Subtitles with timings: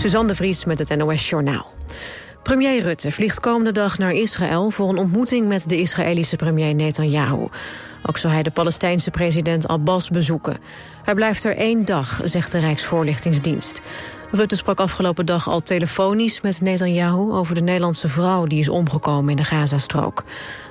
[0.00, 1.66] Suzanne de Vries met het NOS Journaal.
[2.42, 4.70] Premier Rutte vliegt komende dag naar Israël...
[4.70, 7.48] voor een ontmoeting met de Israëlische premier Netanyahu.
[8.06, 10.58] Ook zal hij de Palestijnse president Abbas bezoeken.
[11.04, 13.80] Hij blijft er één dag, zegt de Rijksvoorlichtingsdienst.
[14.30, 17.32] Rutte sprak afgelopen dag al telefonisch met Netanyahu...
[17.32, 20.24] over de Nederlandse vrouw die is omgekomen in de Gazastrook.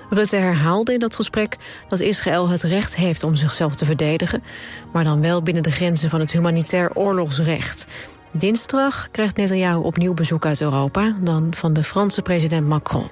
[0.10, 1.58] Rutte herhaalde in dat gesprek
[1.88, 4.44] dat Israël het recht heeft om zichzelf te verdedigen...
[4.92, 7.86] maar dan wel binnen de grenzen van het humanitair oorlogsrecht.
[8.32, 11.16] Dinsdag krijgt Netanyahu opnieuw bezoek uit Europa...
[11.22, 13.10] dan van de Franse president Macron.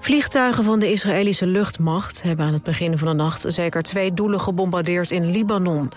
[0.00, 4.40] Vliegtuigen van de Israëlische luchtmacht hebben aan het begin van de nacht zeker twee doelen
[4.40, 5.90] gebombardeerd in Libanon.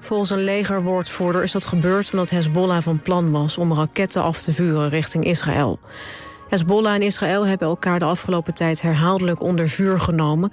[0.00, 4.52] Volgens een legerwoordvoerder is dat gebeurd omdat Hezbollah van plan was om raketten af te
[4.52, 5.78] vuren richting Israël.
[6.48, 10.52] Hezbollah en Israël hebben elkaar de afgelopen tijd herhaaldelijk onder vuur genomen.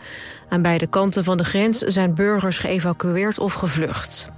[0.50, 4.32] Aan beide kanten van de grens zijn burgers geëvacueerd of gevlucht.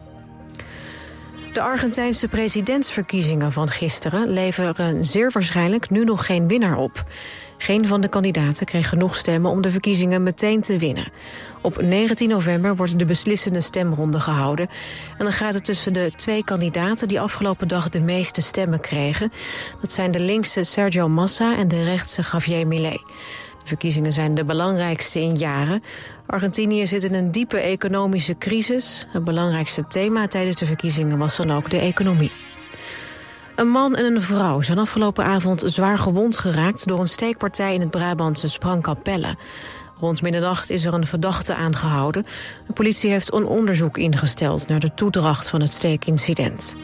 [1.53, 7.03] De Argentijnse presidentsverkiezingen van gisteren leveren zeer waarschijnlijk nu nog geen winnaar op.
[7.57, 11.11] Geen van de kandidaten kreeg genoeg stemmen om de verkiezingen meteen te winnen.
[11.61, 14.69] Op 19 november wordt de beslissende stemronde gehouden.
[15.17, 19.31] En dan gaat het tussen de twee kandidaten die afgelopen dag de meeste stemmen kregen.
[19.81, 23.01] Dat zijn de linkse Sergio Massa en de rechtse Javier Milei.
[23.61, 25.83] De verkiezingen zijn de belangrijkste in jaren.
[26.31, 29.05] Argentinië zit in een diepe economische crisis.
[29.09, 32.31] Het belangrijkste thema tijdens de verkiezingen was dan ook de economie.
[33.55, 36.87] Een man en een vrouw zijn afgelopen avond zwaar gewond geraakt...
[36.87, 39.35] door een steekpartij in het Brabantse Sprangkapelle.
[39.99, 42.25] Rond middernacht is er een verdachte aangehouden.
[42.67, 46.75] De politie heeft een onderzoek ingesteld naar de toedracht van het steekincident.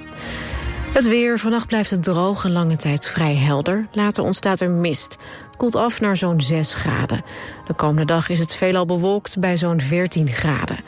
[0.93, 1.39] Het weer.
[1.39, 3.87] Vannacht blijft het droog en lange tijd vrij helder.
[3.91, 5.17] Later ontstaat er mist.
[5.57, 7.23] Koelt af naar zo'n 6 graden.
[7.67, 10.79] De komende dag is het veelal bewolkt bij zo'n 14 graden.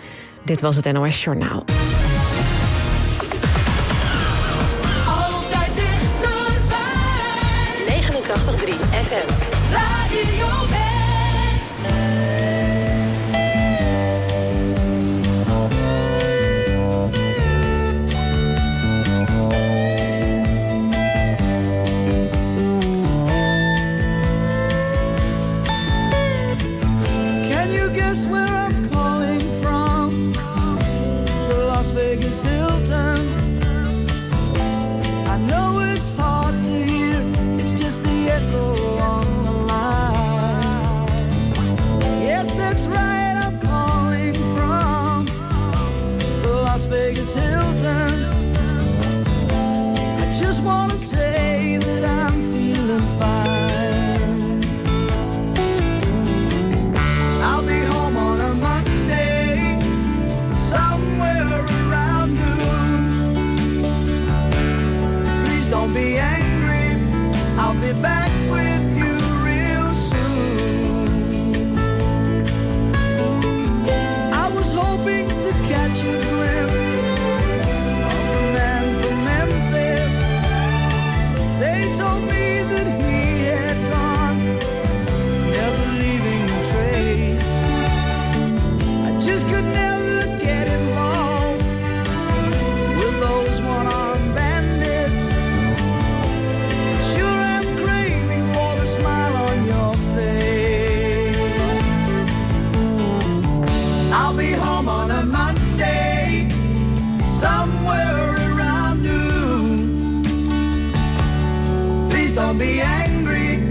[0.43, 1.63] Dit was het NOS Journaal.
[112.59, 113.64] Be angry.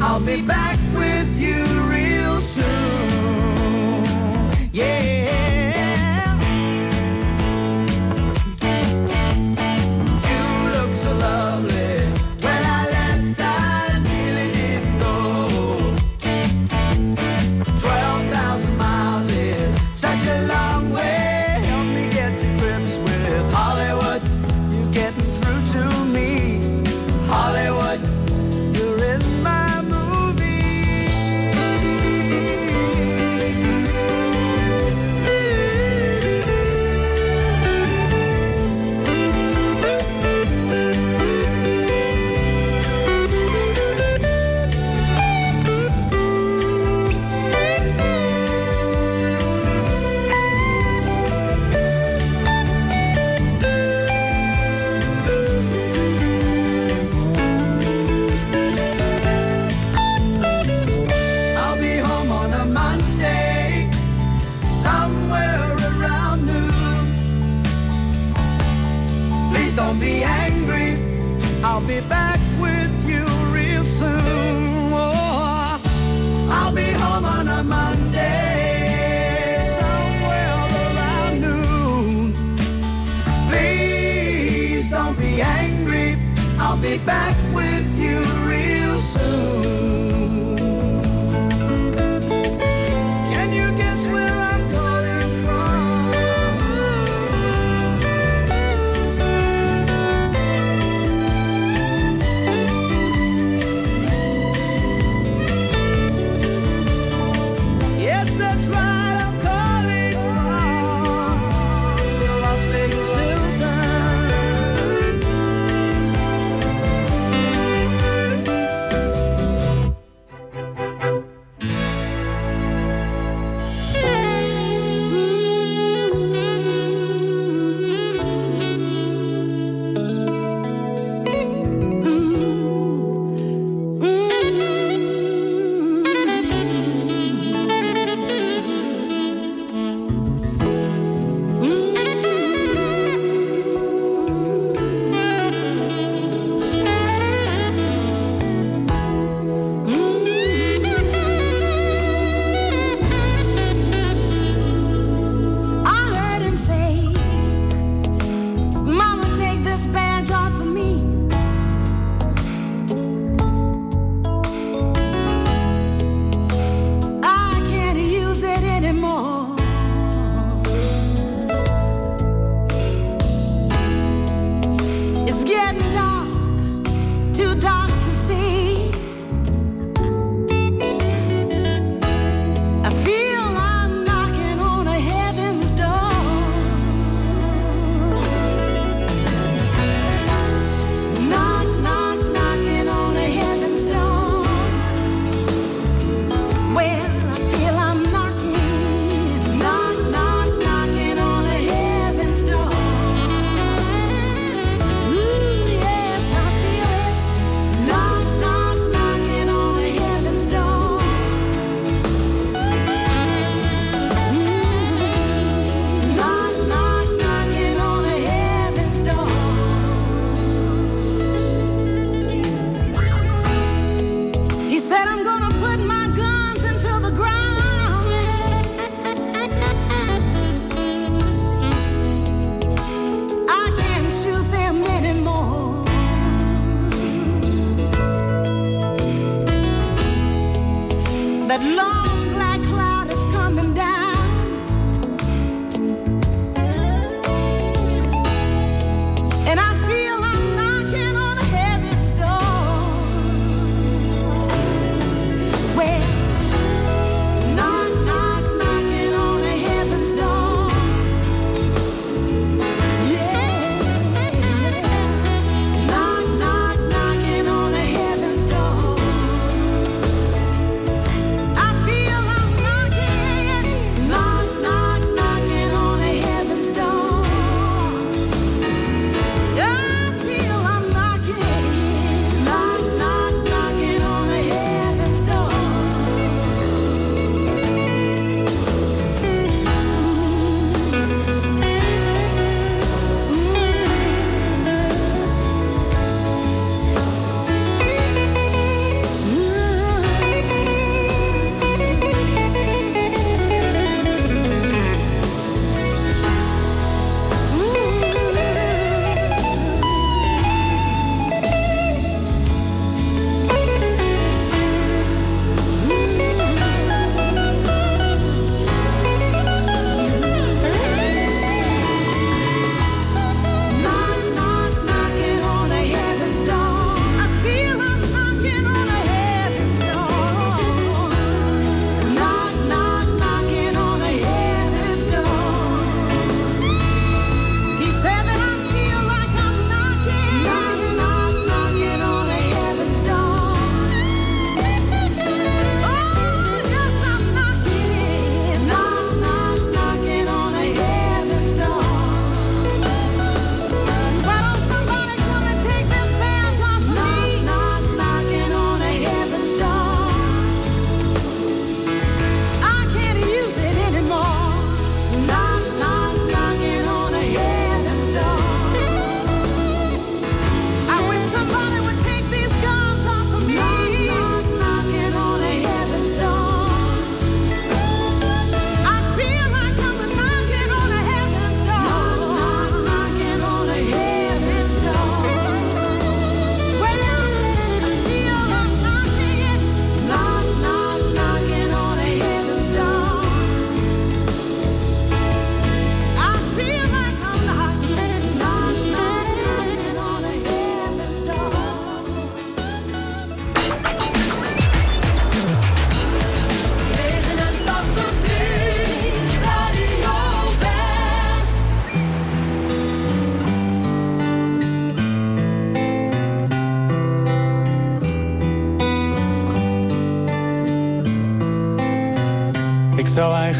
[0.00, 0.78] I'll be back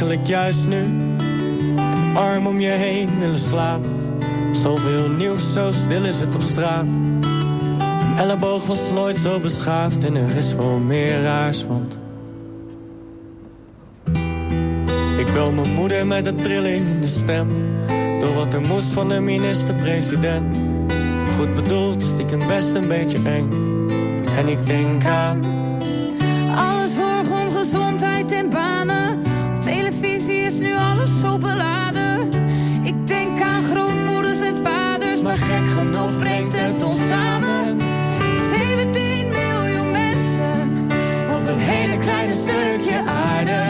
[0.01, 0.85] eigenlijk juist nu
[2.15, 3.91] arm om je heen willen slapen.
[4.53, 6.85] Zoveel nieuws, zo stil is het op straat.
[6.85, 11.99] Een elleboog was nooit zo beschaafd en er is wel meer raars, want...
[15.19, 17.49] Ik bel mijn moeder met een trilling in de stem.
[18.21, 20.61] Door wat er moest van de minister-president.
[21.37, 23.51] Goed bedoeld, stiekem best een beetje eng.
[24.37, 25.45] En ik denk aan...
[26.57, 29.10] Alle zorg om gezondheid en banen.
[30.51, 32.29] Is nu alles zo beladen.
[32.83, 37.79] Ik denk aan grootmoeders en vaders, maar gek genoeg brengt het ons samen.
[38.51, 40.89] 17 miljoen mensen
[41.35, 43.63] op dat hele kleine stukje aarde.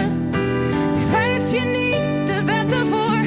[0.93, 3.23] Die schrijf je niet de wetten voor,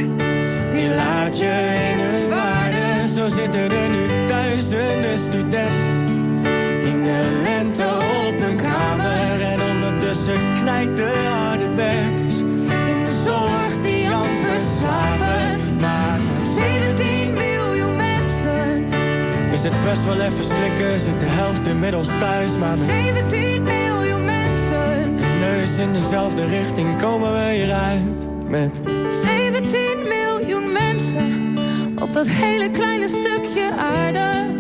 [0.72, 1.54] die laat je
[1.92, 3.08] in hun waarde.
[3.16, 6.48] Zo zitten er nu duizenden studenten
[6.84, 7.86] in de lente
[8.28, 9.42] op hun kamer.
[9.42, 10.96] En ondertussen knijt
[19.66, 22.58] is het best wel even slikken, zit de helft inmiddels thuis.
[22.58, 25.16] Maar met 17 miljoen mensen.
[25.16, 28.28] de neus in dezelfde richting komen we hieruit.
[28.48, 28.72] Met
[29.24, 31.56] 17 miljoen mensen.
[32.02, 34.53] Op dat hele kleine stukje aarde.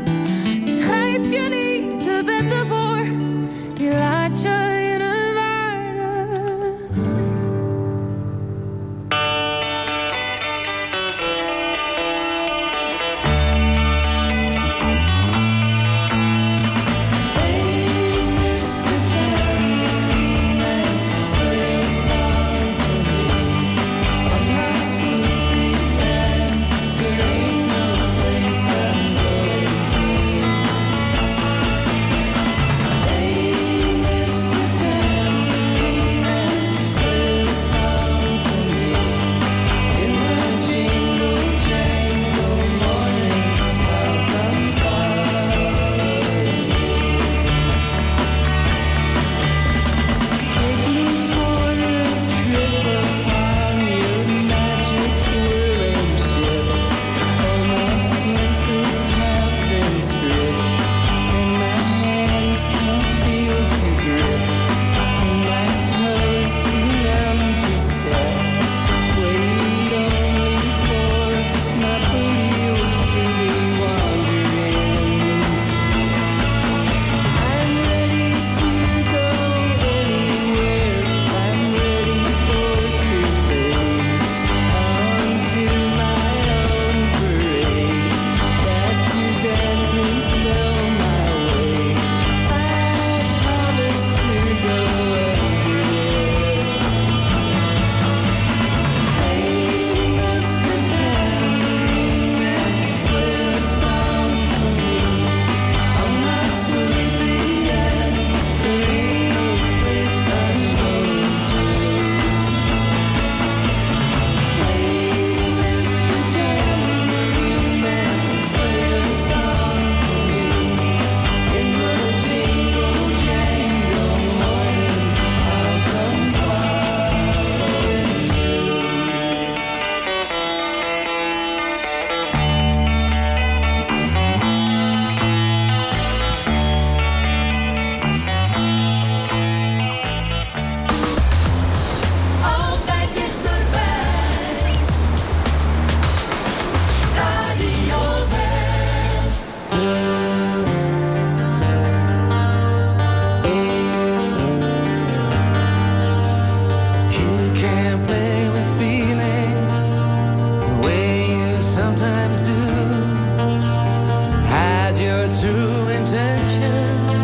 [165.89, 167.19] intentions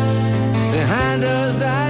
[0.72, 1.62] behind us.
[1.62, 1.89] I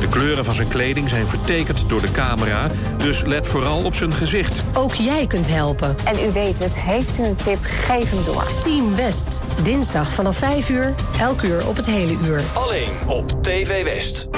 [0.00, 4.12] De kleuren van zijn kleding zijn vertekend door de camera, dus let vooral op zijn
[4.12, 4.62] gezicht.
[4.74, 5.96] Ook jij kunt helpen.
[6.04, 8.46] En u weet het, heeft u een tip, geef hem door.
[8.60, 12.40] Team West, dinsdag vanaf 5 uur, elk uur op het hele uur.
[12.52, 14.28] Alleen op TV West.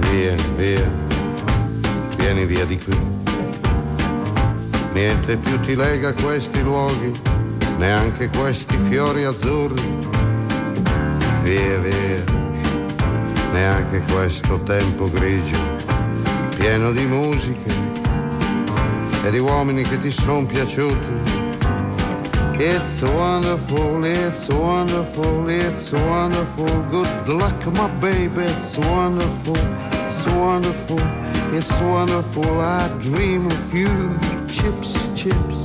[0.00, 0.80] Via, via,
[2.18, 2.96] vieni via di qui.
[4.94, 7.12] Niente più ti lega questi luoghi,
[7.82, 9.82] neanche questi fiori azzurri.
[11.42, 12.24] Via, via,
[13.52, 15.58] neanche questo tempo grigio,
[16.56, 17.72] pieno di musiche
[19.24, 21.30] e di uomini che ti sono piaciuti.
[22.58, 26.70] It's wonderful, it's wonderful, it's wonderful.
[26.88, 29.58] Good luck, my baby, it's wonderful,
[30.04, 31.00] it's wonderful,
[31.52, 32.60] it's wonderful.
[32.60, 34.16] I dream of you,
[34.46, 35.64] chips, chips.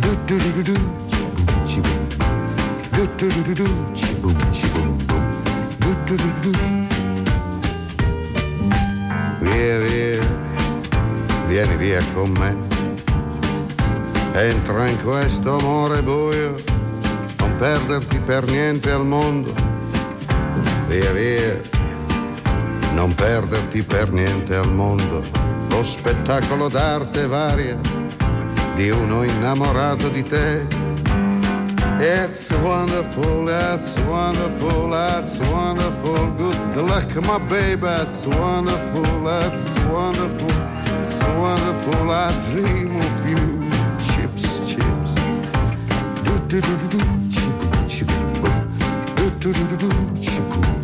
[0.00, 0.99] Do do do do do,
[9.40, 10.20] Via, via,
[11.46, 12.58] vieni via con me.
[14.32, 16.54] Entra in questo amore buio,
[17.38, 19.54] non perderti per niente al mondo.
[20.86, 21.58] Via via,
[22.92, 25.24] non perderti per niente al mondo.
[25.70, 27.78] Lo spettacolo d'arte varia
[28.74, 30.79] di uno innamorato di te.
[32.02, 36.30] It's wonderful, that's wonderful, that's wonderful.
[36.72, 40.50] Good luck, my baby, that's wonderful, that's wonderful,
[40.98, 42.10] it's wonderful.
[42.10, 43.70] I dream of you
[44.08, 45.12] chips, chips.
[46.24, 46.98] Do do do do do,
[47.86, 48.68] chiboom, boom.
[49.16, 49.88] Do do do do
[50.24, 50.79] chiboom,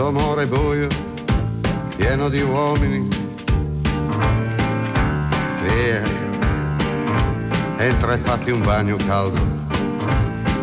[0.00, 0.88] questo amore buio,
[1.96, 3.06] pieno di uomini.
[5.62, 6.02] Via,
[7.76, 9.40] entra e fatti un bagno caldo.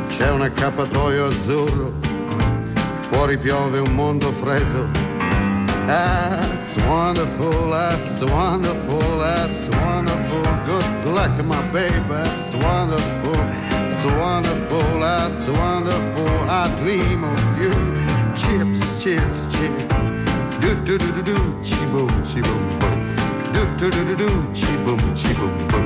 [0.09, 1.93] C'è un accappatoio azzurro,
[3.09, 4.87] fuori piove un mondo freddo.
[5.85, 10.41] That's wonderful, that's wonderful, that's wonderful.
[10.65, 13.39] Good luck, my baby, that's wonderful,
[13.85, 16.49] it's wonderful, that's wonderful.
[16.49, 17.97] I dream of you.
[18.37, 19.85] Chips, chips, chips.
[20.59, 23.15] Do do do do do, chi boom, chi boom boom.
[23.53, 25.85] Do do do do do, chi boom, chi boom boom.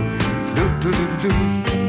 [0.56, 1.81] Do do do do do.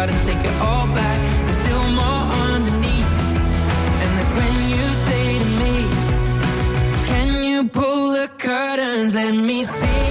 [0.00, 1.18] Try to take it all back.
[1.40, 3.10] There's still more underneath.
[4.02, 5.74] And that's when you say to me,
[7.06, 9.14] Can you pull the curtains?
[9.14, 10.09] Let me see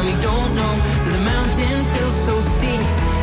[0.00, 0.74] around me don't know
[1.04, 2.80] that the mountain feels so steep.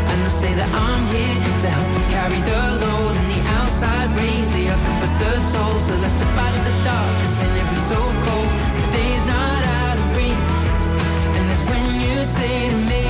[0.09, 3.13] And I say that I'm here to help to carry the load.
[3.17, 5.73] And the outside rays, they are for the soul.
[5.80, 8.51] So let's step out of the dark, cause in it so cold.
[8.78, 10.53] The day's not out of reach.
[11.38, 13.07] And that's when you say to me,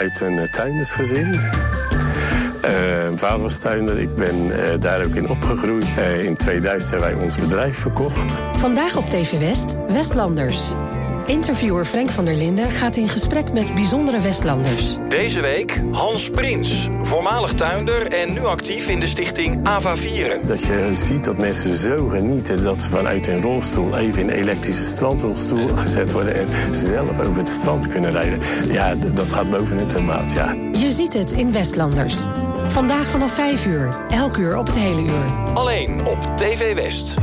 [0.00, 1.34] uit een eh, tuindersgezin.
[2.60, 2.72] Eh,
[3.06, 5.96] mijn vader was tuinder, ik ben eh, daar ook in opgegroeid.
[6.20, 8.42] In 2000 hebben wij ons bedrijf verkocht.
[8.52, 10.72] Vandaag op TV West, Westlanders.
[11.30, 14.96] Interviewer Frank van der Linden gaat in gesprek met bijzondere Westlanders.
[15.08, 20.46] Deze week Hans Prins, voormalig tuinder en nu actief in de stichting Ava Vieren.
[20.46, 24.34] Dat je ziet dat mensen zo genieten dat ze vanuit een rolstoel even in een
[24.34, 28.38] elektrische strandrolstoel gezet worden en zelf over het strand kunnen rijden.
[28.72, 30.54] Ja, dat gaat boven het tomaat, ja.
[30.72, 32.16] Je ziet het in Westlanders.
[32.66, 35.54] Vandaag vanaf 5 uur, elk uur op het hele uur.
[35.54, 37.14] Alleen op TV West.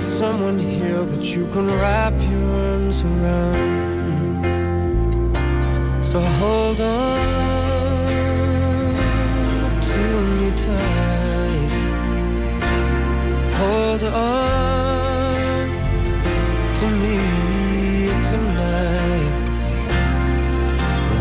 [0.00, 3.70] Someone here that you can wrap your arms around.
[6.02, 7.20] So hold on
[9.90, 10.02] to
[10.36, 11.72] me tight.
[13.60, 15.68] Hold on
[16.80, 17.18] to me
[18.30, 19.34] tonight.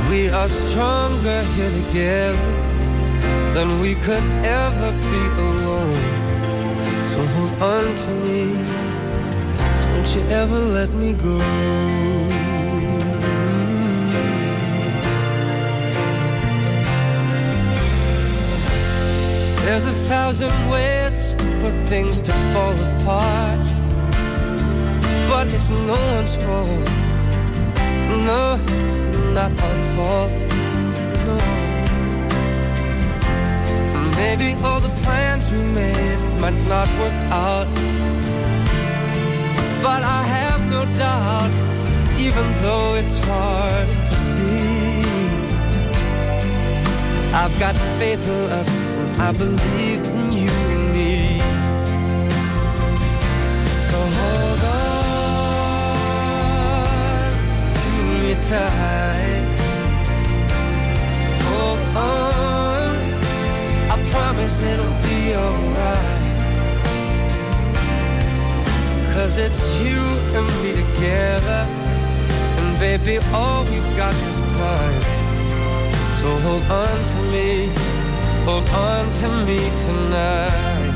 [0.09, 2.53] We are stronger here together
[3.53, 6.18] than we could ever be alone.
[7.19, 8.39] So hold on to me.
[9.91, 11.37] Don't you ever let me go.
[11.37, 12.39] Mm.
[19.65, 23.67] There's a thousand ways for things to fall apart.
[25.29, 26.89] But it's no one's fault.
[28.29, 28.97] No, it's
[29.35, 30.48] not our fault.
[34.21, 37.67] Maybe all the plans we made might not work out.
[39.85, 41.51] But I have no doubt,
[42.25, 44.59] even though it's hard to see.
[47.41, 48.71] I've got faith in us,
[49.19, 51.39] I believe in you and me.
[53.89, 54.99] So hold on
[57.79, 57.89] to
[58.21, 59.47] me tight.
[61.47, 62.18] Hold on,
[64.29, 66.21] promise it'll be alright.
[69.11, 70.01] Cause it's you
[70.37, 71.61] and me together.
[72.59, 75.01] And baby, all we've got is time.
[76.19, 77.71] So hold on to me,
[78.45, 80.93] hold on to me tonight.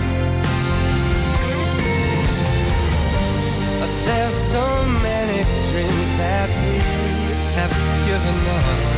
[3.80, 4.68] But there's so
[5.08, 5.40] many
[5.72, 6.74] dreams that we
[7.58, 7.74] have
[8.08, 8.94] given up.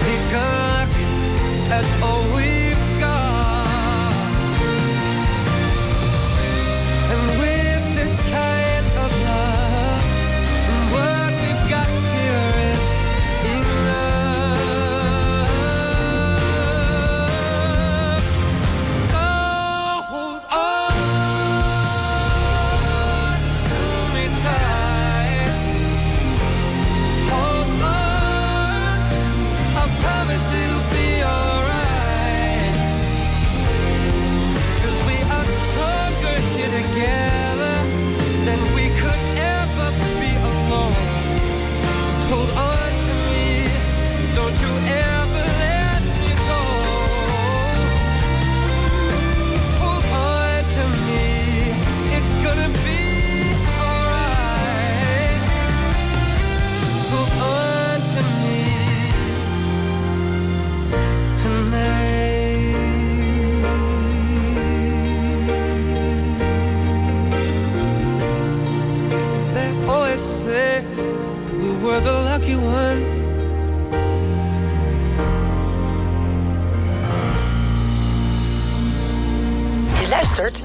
[0.00, 1.09] Take a look
[1.72, 2.69] as always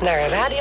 [0.06, 0.55] naar Radio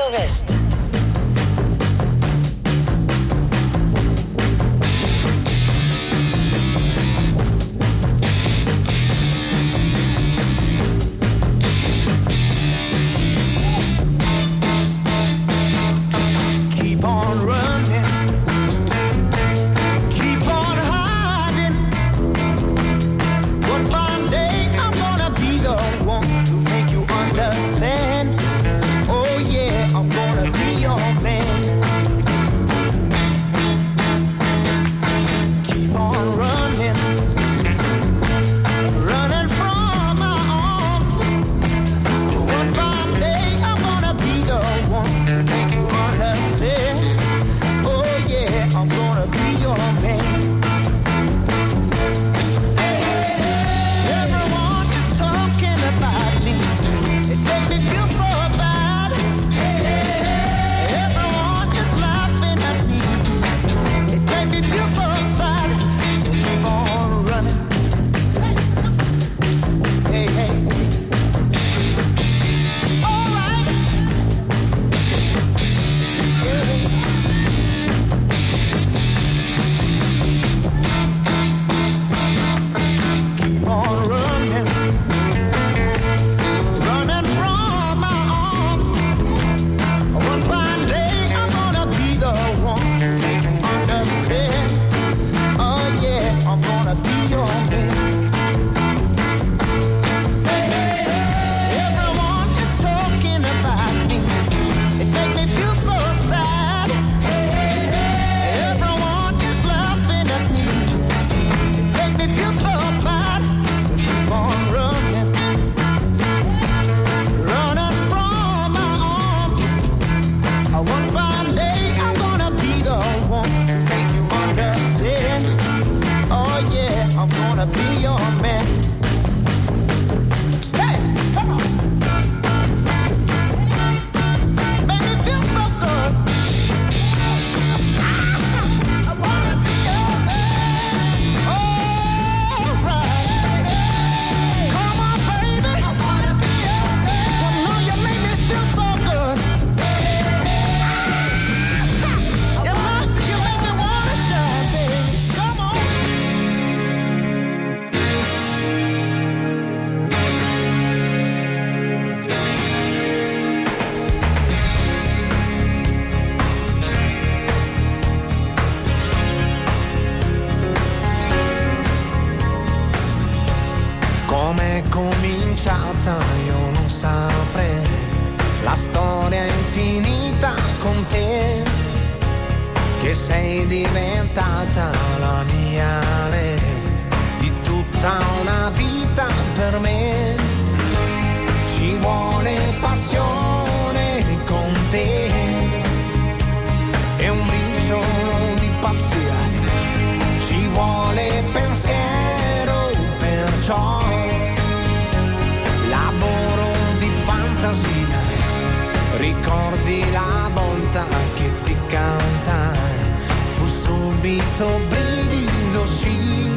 [214.57, 216.53] questo brivido sì.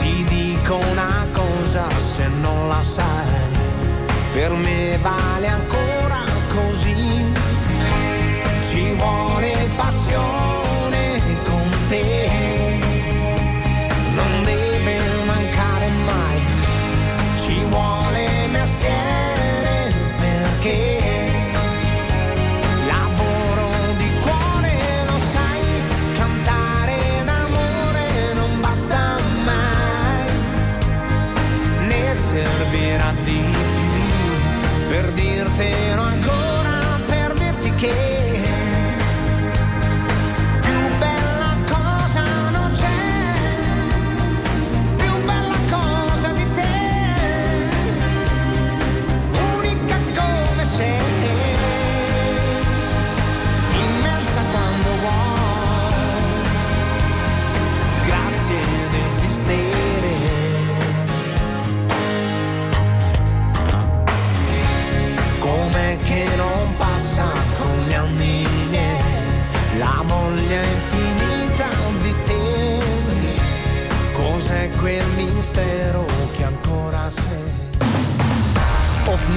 [0.00, 3.26] Ti dico una cosa se non la sai,
[4.32, 4.98] per me